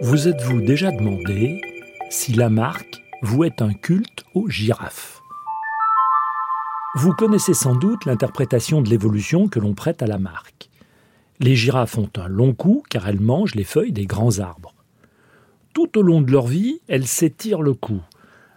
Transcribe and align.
Vous 0.00 0.28
êtes-vous 0.28 0.62
déjà 0.62 0.90
demandé 0.90 1.60
si 2.08 2.32
Lamarck 2.32 2.86
vouait 3.20 3.60
un 3.60 3.74
culte 3.74 4.24
aux 4.32 4.48
girafes? 4.48 5.20
Vous 6.94 7.12
connaissez 7.12 7.52
sans 7.52 7.74
doute 7.74 8.06
l'interprétation 8.06 8.80
de 8.80 8.88
l'évolution 8.88 9.46
que 9.48 9.58
l'on 9.58 9.74
prête 9.74 10.00
à 10.00 10.06
Lamarck. 10.06 10.70
Les 11.38 11.54
girafes 11.54 11.98
ont 11.98 12.08
un 12.16 12.28
long 12.28 12.54
cou 12.54 12.82
car 12.88 13.06
elles 13.06 13.20
mangent 13.20 13.56
les 13.56 13.64
feuilles 13.64 13.92
des 13.92 14.06
grands 14.06 14.38
arbres. 14.38 14.74
Tout 15.74 15.98
au 15.98 16.02
long 16.02 16.22
de 16.22 16.32
leur 16.32 16.46
vie, 16.46 16.80
elles 16.88 17.06
s'étirent 17.06 17.60
le 17.60 17.74
cou. 17.74 18.00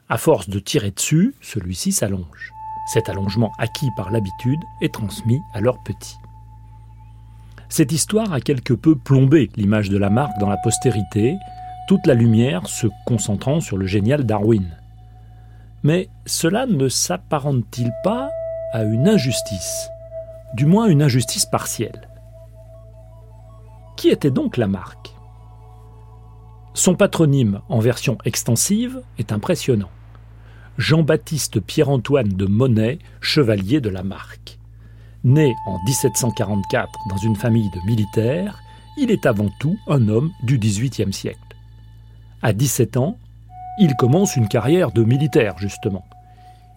À 0.08 0.18
force 0.18 0.48
de 0.48 0.60
tirer 0.60 0.92
dessus, 0.92 1.36
celui-ci 1.42 1.92
s'allonge. 1.92 2.54
Cet 2.88 3.10
allongement 3.10 3.52
acquis 3.60 3.92
par 3.96 4.12
l'habitude 4.12 4.60
est 4.82 4.94
transmis 4.94 5.42
à 5.54 5.62
leurs 5.62 5.82
petits. 5.84 6.18
Cette 7.70 7.92
histoire 7.92 8.34
a 8.34 8.42
quelque 8.42 8.74
peu 8.74 8.96
plombé 8.96 9.52
l'image 9.56 9.90
de 9.90 9.98
Lamarck 9.98 10.32
dans 10.40 10.50
la 10.50 10.58
postérité, 10.58 11.38
toute 11.88 12.08
la 12.08 12.16
lumière 12.16 12.68
se 12.68 12.88
concentrant 13.06 13.62
sur 13.62 13.78
le 13.78 13.86
génial 13.86 14.26
Darwin. 14.26 14.76
Mais 15.84 16.10
cela 16.26 16.66
ne 16.66 16.90
s'apparente-t-il 16.90 17.92
pas 18.04 18.30
à 18.74 18.84
une 18.84 19.08
injustice, 19.08 19.90
du 20.56 20.66
moins 20.66 20.88
une 20.88 21.04
injustice 21.04 21.46
partielle? 21.46 22.10
Qui 23.98 24.10
était 24.10 24.32
donc 24.32 24.58
Lamarck 24.58 25.14
Son 26.74 26.96
patronyme 26.96 27.62
en 27.70 27.80
version 27.80 28.18
extensive 28.26 29.02
est 29.20 29.32
impressionnant. 29.32 29.90
Jean-Baptiste 30.80 31.60
Pierre-Antoine 31.60 32.30
de 32.30 32.46
Monet, 32.46 33.00
chevalier 33.20 33.82
de 33.82 33.90
Lamarck. 33.90 34.60
Né 35.26 35.54
en 35.68 35.78
1744 35.84 36.90
dans 37.10 37.18
une 37.18 37.36
famille 37.36 37.70
de 37.72 37.86
militaires, 37.86 38.62
il 38.98 39.12
est 39.12 39.26
avant 39.26 39.50
tout 39.60 39.78
un 39.90 40.08
homme 40.08 40.32
du 40.42 40.58
XVIIIe 40.58 41.12
siècle. 41.12 41.38
À 42.42 42.54
17 42.54 42.96
ans, 42.96 43.18
il 43.82 43.94
commence 43.98 44.38
une 44.38 44.48
carrière 44.48 44.94
de 44.94 45.04
militaire, 45.04 45.58
justement. 45.58 46.06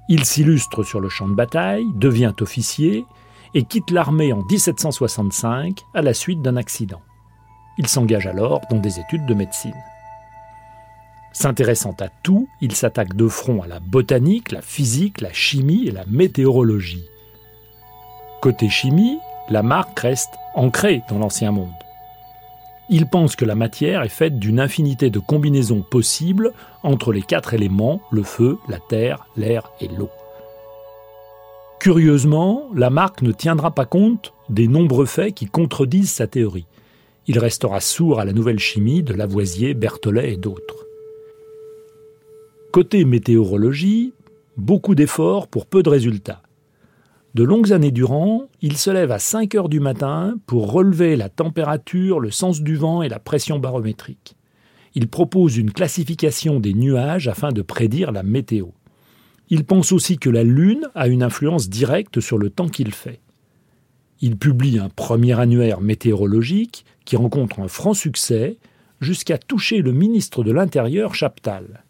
Il 0.08 0.24
s'illustre 0.24 0.82
sur 0.82 0.98
le 0.98 1.08
champ 1.08 1.28
de 1.28 1.36
bataille, 1.36 1.86
devient 1.94 2.34
officier 2.40 3.04
et 3.54 3.62
quitte 3.62 3.92
l'armée 3.92 4.32
en 4.32 4.42
1765 4.42 5.78
à 5.94 6.02
la 6.02 6.12
suite 6.12 6.42
d'un 6.42 6.56
accident. 6.56 7.02
Il 7.78 7.86
s'engage 7.86 8.26
alors 8.26 8.62
dans 8.68 8.78
des 8.78 8.98
études 8.98 9.26
de 9.26 9.34
médecine. 9.34 9.80
S'intéressant 11.32 11.96
à 12.00 12.08
tout, 12.22 12.48
il 12.60 12.74
s'attaque 12.74 13.16
de 13.16 13.28
front 13.28 13.62
à 13.62 13.66
la 13.66 13.80
botanique, 13.80 14.52
la 14.52 14.62
physique, 14.62 15.20
la 15.20 15.32
chimie 15.32 15.86
et 15.86 15.90
la 15.90 16.04
météorologie. 16.06 17.04
Côté 18.42 18.68
chimie, 18.68 19.18
Lamarck 19.48 19.98
reste 20.00 20.34
ancré 20.54 21.02
dans 21.08 21.18
l'ancien 21.18 21.52
monde. 21.52 21.70
Il 22.90 23.06
pense 23.06 23.36
que 23.36 23.44
la 23.44 23.54
matière 23.54 24.02
est 24.02 24.08
faite 24.08 24.38
d'une 24.38 24.60
infinité 24.60 25.08
de 25.08 25.18
combinaisons 25.18 25.82
possibles 25.82 26.52
entre 26.82 27.12
les 27.12 27.22
quatre 27.22 27.54
éléments, 27.54 28.02
le 28.10 28.22
feu, 28.22 28.58
la 28.68 28.78
terre, 28.78 29.26
l'air 29.36 29.70
et 29.80 29.88
l'eau. 29.88 30.10
Curieusement, 31.78 32.68
Lamarck 32.74 33.22
ne 33.22 33.32
tiendra 33.32 33.70
pas 33.70 33.86
compte 33.86 34.34
des 34.48 34.68
nombreux 34.68 35.06
faits 35.06 35.34
qui 35.34 35.46
contredisent 35.46 36.12
sa 36.12 36.26
théorie. 36.26 36.66
Il 37.26 37.38
restera 37.38 37.80
sourd 37.80 38.20
à 38.20 38.24
la 38.24 38.32
nouvelle 38.32 38.58
chimie 38.58 39.02
de 39.02 39.14
Lavoisier, 39.14 39.74
Berthollet 39.74 40.32
et 40.32 40.36
d'autres. 40.36 40.81
Côté 42.72 43.04
météorologie, 43.04 44.14
beaucoup 44.56 44.94
d'efforts 44.94 45.46
pour 45.46 45.66
peu 45.66 45.82
de 45.82 45.90
résultats. 45.90 46.40
De 47.34 47.42
longues 47.42 47.70
années 47.70 47.90
durant, 47.90 48.44
il 48.62 48.78
se 48.78 48.88
lève 48.88 49.12
à 49.12 49.18
5 49.18 49.54
heures 49.56 49.68
du 49.68 49.78
matin 49.78 50.36
pour 50.46 50.72
relever 50.72 51.16
la 51.16 51.28
température, 51.28 52.18
le 52.18 52.30
sens 52.30 52.62
du 52.62 52.76
vent 52.76 53.02
et 53.02 53.10
la 53.10 53.18
pression 53.18 53.58
barométrique. 53.58 54.36
Il 54.94 55.08
propose 55.08 55.58
une 55.58 55.70
classification 55.70 56.60
des 56.60 56.72
nuages 56.72 57.28
afin 57.28 57.52
de 57.52 57.60
prédire 57.60 58.10
la 58.10 58.22
météo. 58.22 58.68
Il 59.50 59.66
pense 59.66 59.92
aussi 59.92 60.16
que 60.16 60.30
la 60.30 60.42
Lune 60.42 60.88
a 60.94 61.08
une 61.08 61.22
influence 61.22 61.68
directe 61.68 62.20
sur 62.20 62.38
le 62.38 62.48
temps 62.48 62.70
qu'il 62.70 62.94
fait. 62.94 63.20
Il 64.22 64.38
publie 64.38 64.78
un 64.78 64.88
premier 64.88 65.38
annuaire 65.38 65.82
météorologique 65.82 66.86
qui 67.04 67.16
rencontre 67.16 67.60
un 67.60 67.68
franc 67.68 67.92
succès 67.92 68.56
jusqu'à 69.02 69.36
toucher 69.36 69.82
le 69.82 69.92
ministre 69.92 70.42
de 70.42 70.52
l'Intérieur 70.52 71.14
Chaptal. 71.14 71.84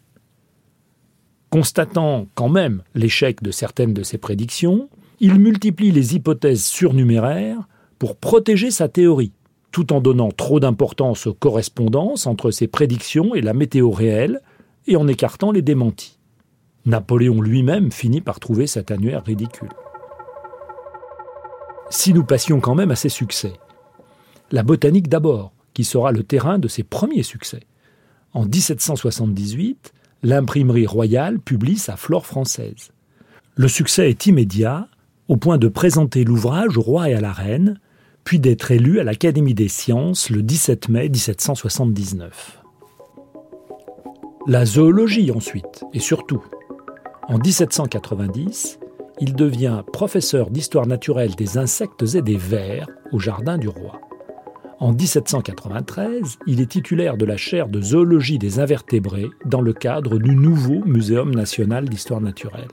Constatant 1.53 2.25
quand 2.33 2.49
même 2.49 2.81
l'échec 2.95 3.43
de 3.43 3.51
certaines 3.51 3.93
de 3.93 4.01
ses 4.01 4.17
prédictions, 4.17 4.89
il 5.19 5.37
multiplie 5.37 5.91
les 5.91 6.15
hypothèses 6.15 6.65
surnuméraires 6.65 7.67
pour 7.99 8.15
protéger 8.15 8.71
sa 8.71 8.87
théorie, 8.87 9.33
tout 9.71 9.93
en 9.93 10.01
donnant 10.01 10.31
trop 10.31 10.59
d'importance 10.59 11.27
aux 11.27 11.35
correspondances 11.35 12.25
entre 12.25 12.49
ses 12.49 12.65
prédictions 12.65 13.35
et 13.35 13.41
la 13.41 13.53
météo 13.53 13.91
réelle, 13.91 14.41
et 14.87 14.95
en 14.95 15.07
écartant 15.07 15.51
les 15.51 15.61
démentis. 15.61 16.17
Napoléon 16.87 17.39
lui-même 17.39 17.91
finit 17.91 18.21
par 18.21 18.39
trouver 18.39 18.65
cet 18.65 18.89
annuaire 18.89 19.23
ridicule. 19.23 19.69
Si 21.91 22.15
nous 22.15 22.25
passions 22.25 22.61
quand 22.61 22.73
même 22.73 22.89
à 22.89 22.95
ses 22.95 23.09
succès. 23.09 23.53
La 24.49 24.63
botanique 24.63 25.07
d'abord, 25.07 25.53
qui 25.75 25.83
sera 25.83 26.11
le 26.11 26.23
terrain 26.23 26.57
de 26.57 26.67
ses 26.67 26.81
premiers 26.81 27.21
succès. 27.21 27.59
En 28.33 28.45
1778, 28.45 29.93
l'imprimerie 30.23 30.87
royale 30.87 31.39
publie 31.39 31.77
sa 31.77 31.95
flore 31.95 32.25
française. 32.25 32.91
Le 33.55 33.67
succès 33.67 34.09
est 34.09 34.25
immédiat 34.25 34.87
au 35.27 35.37
point 35.37 35.57
de 35.57 35.67
présenter 35.67 36.23
l'ouvrage 36.23 36.77
au 36.77 36.81
roi 36.81 37.09
et 37.09 37.13
à 37.13 37.21
la 37.21 37.31
reine, 37.31 37.79
puis 38.23 38.39
d'être 38.39 38.71
élu 38.71 38.99
à 38.99 39.03
l'Académie 39.03 39.53
des 39.53 39.67
sciences 39.67 40.29
le 40.29 40.41
17 40.41 40.89
mai 40.89 41.09
1779. 41.09 42.61
La 44.47 44.65
zoologie 44.65 45.31
ensuite, 45.31 45.83
et 45.93 45.99
surtout. 45.99 46.43
En 47.29 47.37
1790, 47.37 48.79
il 49.21 49.35
devient 49.35 49.83
professeur 49.93 50.49
d'histoire 50.49 50.87
naturelle 50.87 51.35
des 51.35 51.57
insectes 51.57 52.03
et 52.15 52.21
des 52.21 52.35
vers 52.35 52.87
au 53.11 53.19
Jardin 53.19 53.57
du 53.57 53.69
Roi. 53.69 54.01
En 54.83 54.91
1793, 54.91 56.39
il 56.45 56.59
est 56.59 56.71
titulaire 56.71 57.15
de 57.15 57.23
la 57.23 57.37
chaire 57.37 57.69
de 57.69 57.79
zoologie 57.79 58.37
des 58.37 58.59
invertébrés 58.59 59.29
dans 59.45 59.61
le 59.61 59.71
cadre 59.71 60.17
du 60.17 60.35
nouveau 60.35 60.83
Muséum 60.83 61.33
national 61.33 61.87
d'histoire 61.87 62.19
naturelle. 62.19 62.67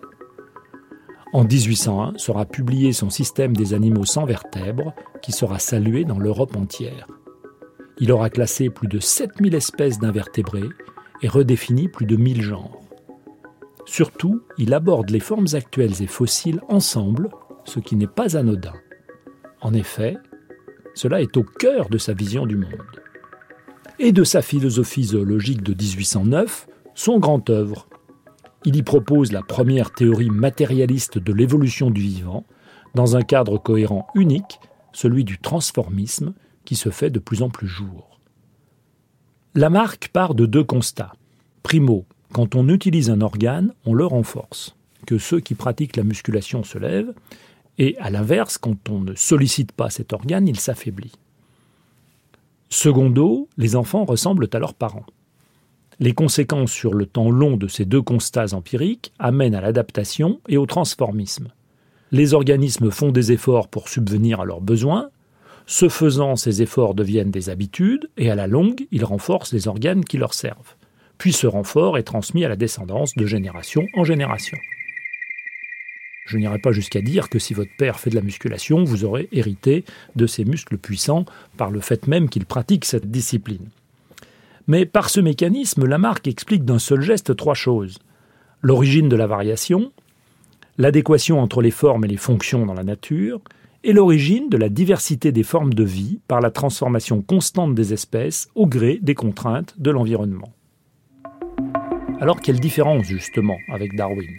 En 1.32 1.44
1801 1.44 2.14
sera 2.16 2.46
publié 2.46 2.92
son 2.92 3.10
système 3.10 3.56
des 3.56 3.74
animaux 3.74 4.04
sans 4.04 4.24
vertèbres, 4.24 4.92
qui 5.22 5.30
sera 5.30 5.60
salué 5.60 6.04
dans 6.04 6.18
l'Europe 6.18 6.56
entière. 6.56 7.06
Il 8.00 8.10
aura 8.10 8.28
classé 8.28 8.70
plus 8.70 8.88
de 8.88 8.98
7000 8.98 9.54
espèces 9.54 10.00
d'invertébrés 10.00 10.68
et 11.22 11.28
redéfini 11.28 11.86
plus 11.86 12.06
de 12.06 12.16
1000 12.16 12.42
genres. 12.42 12.80
Surtout, 13.84 14.42
il 14.58 14.74
aborde 14.74 15.10
les 15.10 15.20
formes 15.20 15.46
actuelles 15.52 16.02
et 16.02 16.08
fossiles 16.08 16.60
ensemble, 16.68 17.28
ce 17.62 17.78
qui 17.78 17.94
n'est 17.94 18.08
pas 18.08 18.36
anodin. 18.36 18.74
En 19.60 19.74
effet, 19.74 20.16
cela 20.94 21.20
est 21.20 21.36
au 21.36 21.42
cœur 21.42 21.88
de 21.88 21.98
sa 21.98 22.12
vision 22.12 22.46
du 22.46 22.56
monde. 22.56 23.00
Et 23.98 24.12
de 24.12 24.24
sa 24.24 24.42
philosophie 24.42 25.04
zoologique 25.04 25.62
de 25.62 25.74
1809, 25.74 26.68
son 26.94 27.18
grand 27.18 27.48
œuvre, 27.50 27.86
il 28.64 28.76
y 28.76 28.82
propose 28.82 29.32
la 29.32 29.42
première 29.42 29.90
théorie 29.92 30.30
matérialiste 30.30 31.18
de 31.18 31.32
l'évolution 31.32 31.90
du 31.90 32.02
vivant, 32.02 32.44
dans 32.94 33.16
un 33.16 33.22
cadre 33.22 33.58
cohérent 33.58 34.06
unique, 34.14 34.60
celui 34.92 35.24
du 35.24 35.38
transformisme, 35.38 36.34
qui 36.64 36.76
se 36.76 36.90
fait 36.90 37.10
de 37.10 37.18
plus 37.18 37.42
en 37.42 37.48
plus 37.48 37.68
jour. 37.68 38.20
Lamarck 39.54 40.10
part 40.12 40.34
de 40.34 40.46
deux 40.46 40.64
constats. 40.64 41.12
Primo, 41.62 42.04
quand 42.32 42.54
on 42.54 42.68
utilise 42.68 43.10
un 43.10 43.22
organe, 43.22 43.72
on 43.86 43.94
le 43.94 44.04
renforce, 44.04 44.76
que 45.06 45.18
ceux 45.18 45.40
qui 45.40 45.54
pratiquent 45.54 45.96
la 45.96 46.04
musculation 46.04 46.62
se 46.62 46.78
lèvent, 46.78 47.14
et 47.78 47.96
à 47.98 48.10
l'inverse, 48.10 48.58
quand 48.58 48.88
on 48.88 49.00
ne 49.00 49.14
sollicite 49.14 49.72
pas 49.72 49.90
cet 49.90 50.12
organe, 50.12 50.48
il 50.48 50.60
s'affaiblit. 50.60 51.12
Secondo, 52.68 53.48
les 53.56 53.74
enfants 53.74 54.04
ressemblent 54.04 54.48
à 54.52 54.58
leurs 54.58 54.74
parents. 54.74 55.06
Les 55.98 56.12
conséquences 56.12 56.72
sur 56.72 56.94
le 56.94 57.04
temps 57.04 57.30
long 57.30 57.56
de 57.56 57.68
ces 57.68 57.84
deux 57.84 58.00
constats 58.00 58.54
empiriques 58.54 59.12
amènent 59.18 59.54
à 59.54 59.60
l'adaptation 59.60 60.40
et 60.48 60.56
au 60.56 60.66
transformisme. 60.66 61.48
Les 62.12 62.32
organismes 62.32 62.90
font 62.90 63.12
des 63.12 63.32
efforts 63.32 63.68
pour 63.68 63.88
subvenir 63.88 64.40
à 64.40 64.44
leurs 64.44 64.60
besoins. 64.60 65.10
Ce 65.66 65.88
faisant, 65.88 66.36
ces 66.36 66.62
efforts 66.62 66.94
deviennent 66.94 67.30
des 67.30 67.50
habitudes 67.50 68.08
et 68.16 68.30
à 68.30 68.34
la 68.34 68.46
longue, 68.46 68.86
ils 68.90 69.04
renforcent 69.04 69.52
les 69.52 69.68
organes 69.68 70.04
qui 70.04 70.16
leur 70.16 70.34
servent. 70.34 70.74
Puis 71.18 71.32
ce 71.32 71.46
renfort 71.46 71.98
est 71.98 72.02
transmis 72.02 72.44
à 72.44 72.48
la 72.48 72.56
descendance 72.56 73.14
de 73.14 73.26
génération 73.26 73.86
en 73.94 74.04
génération. 74.04 74.56
Je 76.30 76.38
n'irai 76.38 76.60
pas 76.60 76.70
jusqu'à 76.70 77.00
dire 77.02 77.28
que 77.28 77.40
si 77.40 77.54
votre 77.54 77.74
père 77.76 77.98
fait 77.98 78.10
de 78.10 78.14
la 78.14 78.22
musculation, 78.22 78.84
vous 78.84 79.04
aurez 79.04 79.28
hérité 79.32 79.84
de 80.14 80.28
ses 80.28 80.44
muscles 80.44 80.78
puissants 80.78 81.24
par 81.56 81.72
le 81.72 81.80
fait 81.80 82.06
même 82.06 82.28
qu'il 82.28 82.46
pratique 82.46 82.84
cette 82.84 83.10
discipline. 83.10 83.66
Mais 84.68 84.86
par 84.86 85.10
ce 85.10 85.18
mécanisme, 85.18 85.84
Lamarck 85.84 86.28
explique 86.28 86.64
d'un 86.64 86.78
seul 86.78 87.00
geste 87.00 87.34
trois 87.34 87.54
choses. 87.54 87.98
L'origine 88.62 89.08
de 89.08 89.16
la 89.16 89.26
variation, 89.26 89.90
l'adéquation 90.78 91.40
entre 91.40 91.62
les 91.62 91.72
formes 91.72 92.04
et 92.04 92.08
les 92.08 92.16
fonctions 92.16 92.64
dans 92.64 92.74
la 92.74 92.84
nature, 92.84 93.40
et 93.82 93.92
l'origine 93.92 94.48
de 94.48 94.56
la 94.56 94.68
diversité 94.68 95.32
des 95.32 95.42
formes 95.42 95.74
de 95.74 95.82
vie 95.82 96.20
par 96.28 96.40
la 96.40 96.52
transformation 96.52 97.22
constante 97.22 97.74
des 97.74 97.92
espèces 97.92 98.48
au 98.54 98.68
gré 98.68 99.00
des 99.02 99.16
contraintes 99.16 99.74
de 99.78 99.90
l'environnement. 99.90 100.52
Alors 102.20 102.40
quelle 102.40 102.60
différence 102.60 103.06
justement 103.06 103.56
avec 103.68 103.96
Darwin? 103.96 104.30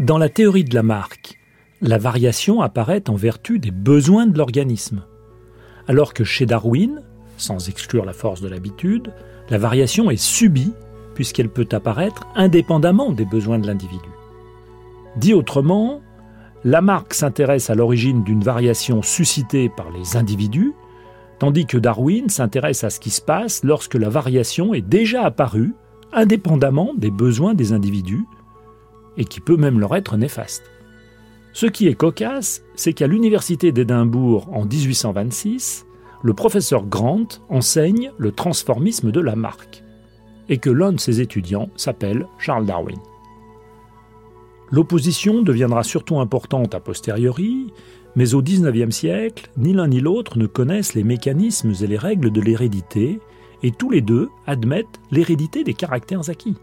Dans 0.00 0.16
la 0.16 0.30
théorie 0.30 0.64
de 0.64 0.74
Lamarck, 0.74 1.38
la 1.82 1.98
variation 1.98 2.62
apparaît 2.62 3.10
en 3.10 3.16
vertu 3.16 3.58
des 3.58 3.70
besoins 3.70 4.24
de 4.24 4.38
l'organisme, 4.38 5.02
alors 5.88 6.14
que 6.14 6.24
chez 6.24 6.46
Darwin, 6.46 7.02
sans 7.36 7.68
exclure 7.68 8.06
la 8.06 8.14
force 8.14 8.40
de 8.40 8.48
l'habitude, 8.48 9.12
la 9.50 9.58
variation 9.58 10.10
est 10.10 10.16
subie 10.16 10.72
puisqu'elle 11.14 11.50
peut 11.50 11.68
apparaître 11.72 12.26
indépendamment 12.34 13.12
des 13.12 13.26
besoins 13.26 13.58
de 13.58 13.66
l'individu. 13.66 14.08
Dit 15.16 15.34
autrement, 15.34 16.00
Lamarck 16.64 17.12
s'intéresse 17.12 17.68
à 17.68 17.74
l'origine 17.74 18.24
d'une 18.24 18.42
variation 18.42 19.02
suscitée 19.02 19.68
par 19.68 19.90
les 19.90 20.16
individus, 20.16 20.72
tandis 21.38 21.66
que 21.66 21.76
Darwin 21.76 22.30
s'intéresse 22.30 22.84
à 22.84 22.90
ce 22.90 23.00
qui 23.00 23.10
se 23.10 23.20
passe 23.20 23.64
lorsque 23.64 23.96
la 23.96 24.08
variation 24.08 24.72
est 24.72 24.80
déjà 24.80 25.24
apparue, 25.24 25.74
indépendamment 26.14 26.94
des 26.96 27.10
besoins 27.10 27.52
des 27.52 27.74
individus, 27.74 28.24
et 29.16 29.24
qui 29.24 29.40
peut 29.40 29.56
même 29.56 29.80
leur 29.80 29.96
être 29.96 30.16
néfaste. 30.16 30.64
Ce 31.52 31.66
qui 31.66 31.88
est 31.88 31.94
cocasse, 31.94 32.62
c'est 32.74 32.92
qu'à 32.92 33.06
l'université 33.06 33.72
d'Édimbourg 33.72 34.48
en 34.52 34.64
1826, 34.64 35.86
le 36.22 36.34
professeur 36.34 36.86
Grant 36.86 37.26
enseigne 37.48 38.12
le 38.18 38.32
transformisme 38.32 39.10
de 39.10 39.20
Lamarck, 39.20 39.82
et 40.48 40.58
que 40.58 40.70
l'un 40.70 40.92
de 40.92 41.00
ses 41.00 41.20
étudiants 41.20 41.70
s'appelle 41.76 42.26
Charles 42.38 42.66
Darwin. 42.66 42.98
L'opposition 44.70 45.42
deviendra 45.42 45.82
surtout 45.82 46.20
importante 46.20 46.74
a 46.74 46.80
posteriori, 46.80 47.72
mais 48.14 48.34
au 48.34 48.42
XIXe 48.42 48.94
siècle, 48.94 49.50
ni 49.56 49.72
l'un 49.72 49.88
ni 49.88 50.00
l'autre 50.00 50.38
ne 50.38 50.46
connaissent 50.46 50.94
les 50.94 51.04
mécanismes 51.04 51.72
et 51.80 51.86
les 51.86 51.98
règles 51.98 52.30
de 52.30 52.40
l'hérédité, 52.40 53.20
et 53.62 53.72
tous 53.72 53.90
les 53.90 54.00
deux 54.00 54.28
admettent 54.46 55.00
l'hérédité 55.10 55.64
des 55.64 55.74
caractères 55.74 56.30
acquis. 56.30 56.56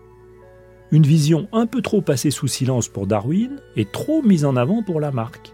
Une 0.92 1.04
vision 1.04 1.48
un 1.52 1.66
peu 1.66 1.82
trop 1.82 2.02
passée 2.02 2.32
sous 2.32 2.48
silence 2.48 2.88
pour 2.88 3.08
Darwin 3.08 3.58
et 3.76 3.86
trop 3.86 4.22
mise 4.22 4.46
en 4.46 4.56
avant 4.56 4.84
pour 4.84 5.02
Lamarck. 5.02 5.52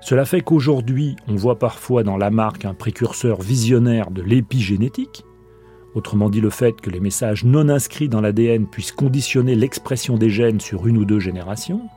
Cela 0.00 0.26
fait 0.26 0.42
qu'aujourd'hui, 0.42 1.16
on 1.28 1.34
voit 1.34 1.58
parfois 1.58 2.02
dans 2.02 2.18
Lamarck 2.18 2.66
un 2.66 2.74
précurseur 2.74 3.40
visionnaire 3.40 4.10
de 4.10 4.20
l'épigénétique, 4.20 5.24
autrement 5.94 6.28
dit 6.28 6.42
le 6.42 6.50
fait 6.50 6.78
que 6.78 6.90
les 6.90 7.00
messages 7.00 7.44
non 7.44 7.70
inscrits 7.70 8.10
dans 8.10 8.20
l'ADN 8.20 8.66
puissent 8.66 8.92
conditionner 8.92 9.54
l'expression 9.54 10.18
des 10.18 10.28
gènes 10.28 10.60
sur 10.60 10.86
une 10.86 10.98
ou 10.98 11.06
deux 11.06 11.20
générations. 11.20 11.88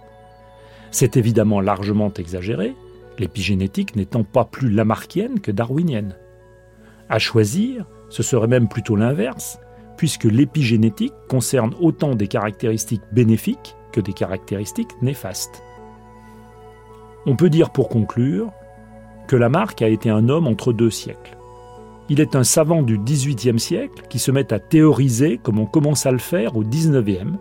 C'est 0.89 1.17
évidemment 1.17 1.59
largement 1.59 2.13
exagéré, 2.13 2.75
l'épigénétique 3.19 3.97
n'étant 3.97 4.23
pas 4.23 4.45
plus 4.45 4.69
lamarckienne 4.69 5.41
que 5.41 5.51
darwinienne. 5.51 6.15
À 7.09 7.19
choisir, 7.19 7.85
ce 8.07 8.23
serait 8.23 8.47
même 8.47 8.69
plutôt 8.69 8.95
l'inverse, 8.95 9.59
puisque 9.97 10.25
l'épigénétique 10.25 11.13
concerne 11.27 11.73
autant 11.81 12.15
des 12.15 12.27
caractéristiques 12.27 13.01
bénéfiques 13.11 13.75
que 13.91 13.99
des 13.99 14.13
caractéristiques 14.13 15.01
néfastes. 15.01 15.63
On 17.25 17.35
peut 17.35 17.49
dire 17.49 17.71
pour 17.71 17.89
conclure 17.89 18.51
que 19.27 19.35
Lamarck 19.35 19.81
a 19.81 19.89
été 19.89 20.09
un 20.09 20.29
homme 20.29 20.47
entre 20.47 20.71
deux 20.71 20.89
siècles. 20.89 21.37
Il 22.09 22.21
est 22.21 22.35
un 22.35 22.45
savant 22.45 22.83
du 22.83 22.97
XVIIIe 22.97 23.59
siècle 23.59 24.03
qui 24.09 24.19
se 24.19 24.31
met 24.31 24.53
à 24.53 24.59
théoriser 24.59 25.37
comme 25.37 25.59
on 25.59 25.65
commence 25.65 26.05
à 26.05 26.11
le 26.11 26.19
faire 26.19 26.55
au 26.55 26.63
XIXe, 26.63 27.33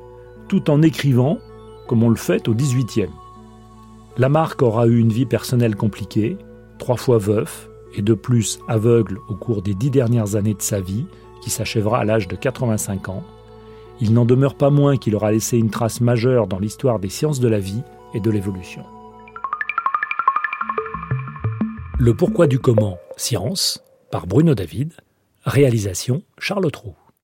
tout 0.49 0.71
en 0.71 0.83
écrivant 0.83 1.39
comme 1.87 2.03
on 2.03 2.09
le 2.09 2.17
fait 2.17 2.49
au 2.49 2.55
XVIIIe. 2.55 3.11
Lamarck 4.19 4.61
aura 4.63 4.87
eu 4.87 4.99
une 4.99 5.13
vie 5.13 5.27
personnelle 5.27 5.77
compliquée, 5.77 6.37
trois 6.79 6.97
fois 6.97 7.19
veuf, 7.19 7.69
et 7.95 8.03
de 8.03 8.15
plus 8.15 8.59
aveugle 8.67 9.19
au 9.29 9.35
cours 9.35 9.63
des 9.63 9.75
dix 9.75 9.91
dernières 9.91 10.35
années 10.35 10.55
de 10.55 10.63
sa 10.63 10.81
vie, 10.81 11.07
qui 11.43 11.51
s'achèvera 11.51 12.01
à 12.01 12.05
l'âge 12.05 12.29
de 12.29 12.37
85 12.37 13.09
ans. 13.09 13.23
Il 14.01 14.13
n'en 14.13 14.25
demeure 14.25 14.57
pas 14.57 14.71
moins 14.71 14.97
qu'il 14.97 15.15
aura 15.15 15.33
laissé 15.33 15.57
une 15.59 15.71
trace 15.71 16.01
majeure 16.01 16.47
dans 16.47 16.59
l'histoire 16.59 16.99
des 16.99 17.09
sciences 17.09 17.41
de 17.41 17.49
la 17.49 17.59
vie 17.59 17.83
et 18.15 18.21
de 18.21 18.31
l'évolution. 18.31 18.85
Le 21.99 22.15
pourquoi 22.15 22.47
du 22.47 22.59
comment, 22.59 22.99
science, 23.17 23.83
par 24.11 24.27
Bruno 24.27 24.55
David, 24.55 24.93
réalisation 25.45 26.23
Charles 26.39 26.71
Trou. 26.71 26.95